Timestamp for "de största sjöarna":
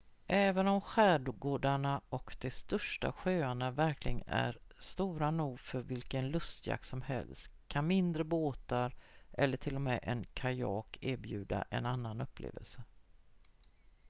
2.39-3.71